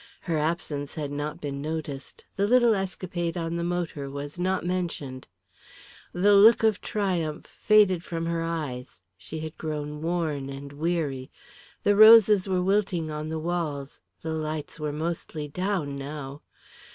[0.21, 5.27] Her absence had not been noticed, the little escapade on the motor was not mentioned.
[6.11, 11.29] The took of triumph faded from her eyes, she had grown worn and weary.
[11.83, 16.41] The roses were wilting on the walls, the lights were mostly down now.